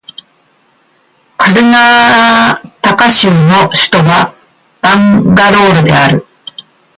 [1.37, 4.33] カルナータカ州の州都は
[4.81, 6.25] バンガロールである